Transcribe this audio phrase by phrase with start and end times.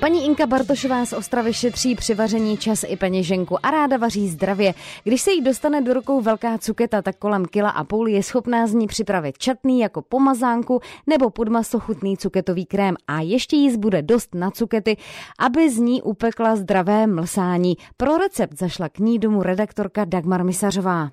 [0.00, 4.74] Paní Inka Bartošová z Ostravy šetří při vaření čas i peněženku a ráda vaří zdravě.
[5.04, 8.66] Když se jí dostane do rukou velká cuketa, tak kolem kila a půl je schopná
[8.66, 13.70] z ní připravit čatný jako pomazánku nebo pod maso chutný cuketový krém a ještě jí
[13.70, 14.96] zbude dost na cukety,
[15.38, 17.76] aby z ní upekla zdravé mlsání.
[17.96, 21.10] Pro recept zašla k ní domů redaktorka Dagmar Misařová.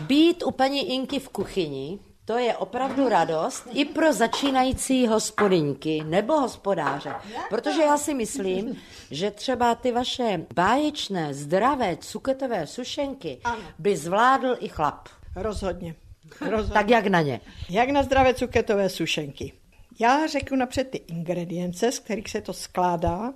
[0.00, 1.98] Být u paní Inky v kuchyni
[2.30, 7.14] to je opravdu radost i pro začínající hospodyňky nebo hospodáře.
[7.48, 8.76] Protože já si myslím,
[9.10, 13.40] že třeba ty vaše báječné, zdravé, cuketové sušenky
[13.78, 15.08] by zvládl i chlap.
[15.36, 15.94] Rozhodně.
[16.40, 16.74] Rozhodně.
[16.74, 17.40] Tak jak na ně?
[17.70, 19.52] Jak na zdravé cuketové sušenky.
[20.00, 23.32] Já řeknu napřed ty ingredience, z kterých se to skládá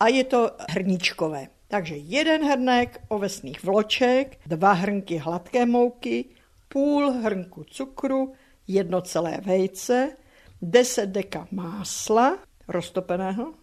[0.00, 1.46] a je to hrníčkové.
[1.68, 6.24] Takže jeden hrnek ovesných vloček, dva hrnky hladké mouky,
[6.68, 8.32] půl hrnku cukru,
[8.66, 10.16] jedno celé vejce,
[10.62, 13.54] 10 deka másla roztopeného,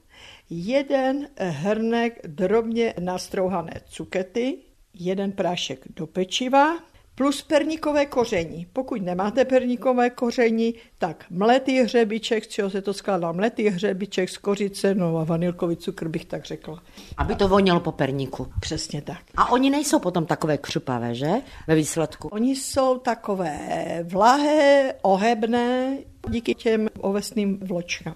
[0.50, 4.58] jeden hrnek drobně nastrouhané cukety,
[4.94, 6.78] jeden prášek do pečiva,
[7.16, 8.68] plus perníkové koření.
[8.74, 14.38] Pokud nemáte perníkové koření, tak mletý hřebiček, z čeho se to skládá, mletý hřebiček z
[14.38, 16.84] kořice, no a vanilkový cukr bych tak řekla.
[17.18, 18.48] Aby to vonilo po perníku.
[18.60, 19.20] Přesně tak.
[19.38, 21.32] A oni nejsou potom takové křupavé, že?
[21.68, 22.28] Ve výsledku.
[22.28, 23.60] Oni jsou takové
[24.04, 25.98] vlahé, ohebné,
[26.30, 28.16] díky těm ovesným vločkám.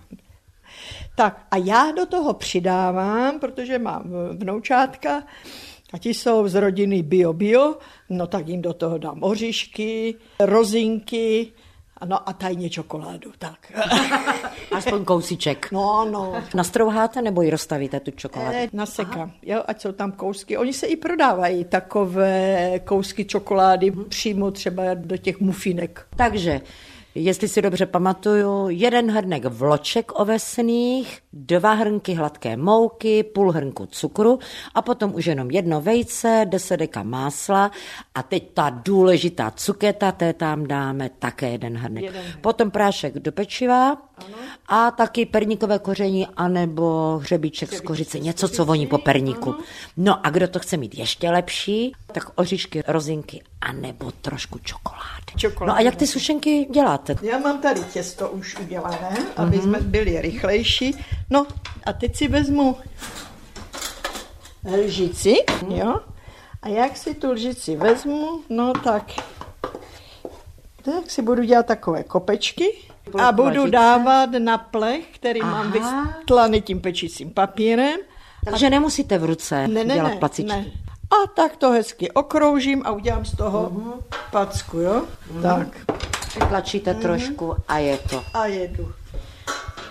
[1.16, 5.23] Tak a já do toho přidávám, protože mám vnoučátka,
[5.93, 7.75] a ti jsou z rodiny bio-bio,
[8.09, 11.51] no tak jim do toho dám oříšky, rozinky,
[12.05, 13.71] no a tajně čokoládu, tak.
[14.71, 15.71] Aspoň kousíček.
[15.71, 16.43] No, no.
[16.55, 18.51] Nastrouháte nebo ji rozstavíte, tu čokoládu?
[18.51, 20.57] Ne, nasekám, jo, ať jsou tam kousky.
[20.57, 26.07] Oni se i prodávají takové kousky čokolády přímo třeba do těch mufinek.
[26.15, 26.61] Takže
[27.15, 34.39] jestli si dobře pamatuju, jeden hrnek vloček ovesných, dva hrnky hladké mouky, půl hrnku cukru
[34.75, 37.71] a potom už jenom jedno vejce, deset deka másla
[38.15, 42.03] a teď ta důležitá cuketa, té tam dáme také jeden hrnek.
[42.03, 42.42] Jeden hrnek.
[42.42, 44.37] Potom prášek do pečiva ano.
[44.67, 49.55] a taky perníkové koření anebo hřebíček z kořice, něco, co voní po perníku.
[49.97, 55.33] No a kdo to chce mít ještě lepší, tak oříšky, rozinky anebo trošku čokolády.
[55.37, 55.69] Čokolády.
[55.69, 57.15] No a jak ty sušenky děláte?
[57.21, 59.63] Já mám tady těsto už udělané, aby mm-hmm.
[59.63, 60.95] jsme byli rychlejší.
[61.29, 61.47] No
[61.85, 62.77] a teď si vezmu
[64.77, 65.35] lžici,
[65.67, 65.99] jo.
[66.61, 69.03] A jak si tu lžici vezmu, no tak,
[70.81, 75.52] tak si budu dělat takové kopečky a budu dávat na plech, který Aha.
[75.52, 77.99] mám vystlaný tím pečícím papírem.
[78.45, 80.52] Takže nemusíte v ruce Ne, ne, dělat placičky.
[80.52, 80.65] ne.
[81.11, 83.92] A tak to hezky okroužím a udělám z toho Mhm.
[84.31, 85.03] packu, jo.
[85.42, 85.67] Tak.
[86.49, 88.23] Tlačíte trošku a je to.
[88.33, 88.92] a jedu.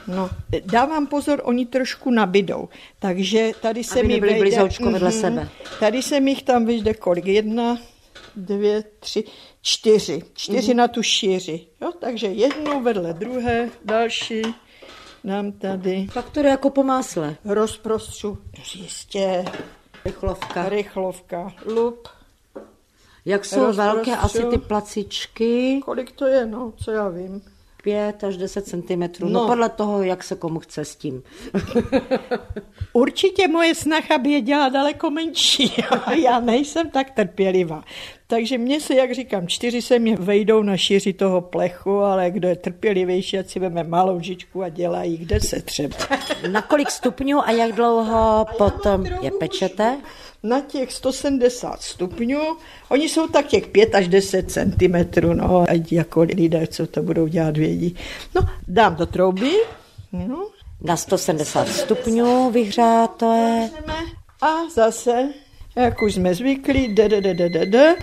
[0.07, 0.31] No,
[0.65, 2.69] dávám pozor, oni trošku nabidou,
[2.99, 4.39] takže tady se Aby mi vejde...
[4.41, 5.21] blízoučko vedle Mhm.
[5.21, 5.49] sebe.
[5.81, 7.27] Tady se mi tam vyjde kolik?
[7.27, 7.79] Jedna,
[8.39, 9.25] dvě, tři,
[9.63, 10.23] čtyři.
[10.35, 10.77] Čtyři Mhm.
[10.77, 11.67] na tu šíři.
[11.83, 14.43] Jo, takže jednu vedle druhé, další
[15.25, 16.07] dám tady.
[16.15, 17.37] Pak to jde jako po másle.
[17.45, 18.39] Rozprostřu,
[18.75, 19.45] jistě,
[20.05, 20.69] Rychlovka.
[20.69, 22.09] rychlovka, lup.
[23.25, 25.81] Jak jsou velké asi ty placičky?
[25.85, 27.43] Kolik to je, no, co já vím.
[27.83, 29.01] 5 až 10 cm.
[29.01, 29.09] No.
[29.21, 29.29] No.
[29.29, 31.23] no podle toho, jak se komu chce s tím.
[32.93, 35.73] Určitě moje snacha by je dělala daleko menší.
[36.23, 37.85] Já nejsem tak trpělivá.
[38.31, 42.49] Takže mně se, jak říkám, čtyři se mě vejdou na šíři toho plechu, ale kdo
[42.49, 45.97] je trpělivější, ať si veme malou žičku a dělají, kde se třeba.
[46.51, 49.97] Na kolik stupňů a jak dlouho potom je pečete?
[50.43, 52.41] Na těch 170 stupňů,
[52.89, 57.27] oni jsou tak těch 5 až 10 centimetrů, no, ať jako lidé, co to budou
[57.27, 57.97] dělat, vědí.
[58.35, 59.53] No, dám do trouby,
[60.13, 60.49] no,
[60.81, 63.71] Na 170 stupňů vyhřáté.
[64.43, 65.29] A zase,
[65.83, 67.97] jak už jsme zvyklí, d, d, d, d, d, d,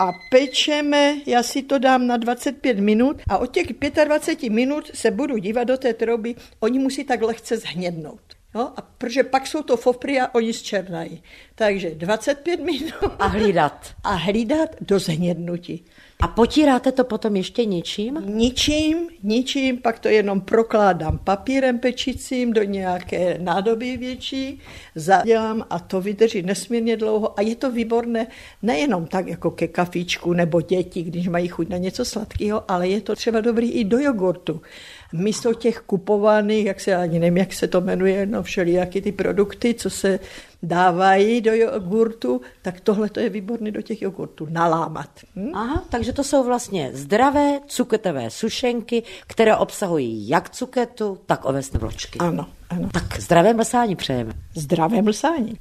[0.00, 3.66] a pečeme, já si to dám na 25 minut a od těch
[4.04, 8.20] 25 minut se budu dívat do té trouby, oni musí tak lehce zhnědnout.
[8.54, 8.70] Jo?
[8.76, 11.22] A protože pak jsou to fofry a oni zčernají.
[11.54, 13.94] Takže 25 minut A hlídat.
[14.04, 15.84] a hlídat do zhnědnutí.
[16.22, 18.22] A potíráte to potom ještě něčím?
[18.26, 24.60] Ničím, ničím, pak to jenom prokládám papírem pečicím do nějaké nádoby větší,
[24.94, 28.26] zadělám a to vydrží nesmírně dlouho a je to výborné
[28.62, 33.00] nejenom tak jako ke kafíčku nebo děti, když mají chuť na něco sladkého, ale je
[33.00, 34.62] to třeba dobrý i do jogurtu.
[35.12, 39.74] místo těch kupovaných, jak se ani nevím, jak se to jmenuje, no všelijaký ty produkty,
[39.74, 40.18] co se
[40.62, 45.08] dávají do jogurtu, tak tohle to je výborné do těch jogurtů, nalámat.
[45.36, 45.50] Hm?
[45.54, 52.18] Aha, takže to jsou vlastně zdravé cuketové sušenky, které obsahují jak cuketu, tak ovesné vločky.
[52.18, 52.88] Ano, ano.
[52.92, 54.32] Tak zdravé mlsání přejeme.
[54.54, 55.58] Zdravé mlsání.